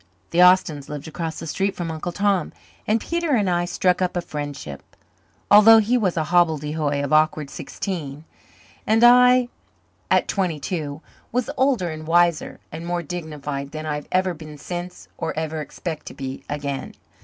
The 0.31 0.41
Austins 0.41 0.89
lived 0.89 1.07
across 1.07 1.37
the 1.37 1.45
street 1.45 1.75
from 1.75 1.91
Uncle 1.91 2.11
Tom, 2.11 2.53
and 2.87 2.99
Peter 2.99 3.35
and 3.35 3.47
I 3.47 3.59
had 3.59 3.69
struck 3.69 4.01
up 4.01 4.17
a 4.17 4.21
friendship, 4.21 4.81
although 5.51 5.77
he 5.77 5.95
was 5.95 6.17
a 6.17 6.23
hobbledehoy 6.23 7.03
of 7.03 7.13
awkward 7.13 7.51
sixteen 7.51 8.25
and 8.87 9.03
I, 9.03 9.49
at 10.09 10.27
twenty 10.27 10.59
two, 10.59 11.01
was 11.31 11.51
older 11.55 11.91
and 11.91 12.07
wiser 12.07 12.59
and 12.71 12.83
more 12.83 13.03
dignified 13.03 13.69
than 13.73 13.85
I've 13.85 14.07
ever 14.11 14.33
been 14.33 14.57
since 14.57 15.07
or 15.19 15.37
ever 15.37 15.61
expect 15.61 16.07
to 16.07 16.15
be 16.15 16.43
again. 16.49 16.95